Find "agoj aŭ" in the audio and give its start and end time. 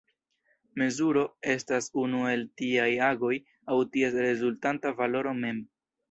3.07-3.77